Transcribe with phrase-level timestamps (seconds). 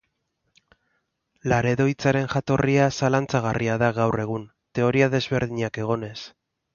[1.51, 4.47] Laredo hitzaren jatorria zalantzagarria da gaur egun,
[4.81, 6.17] teoria desberdinak egonez.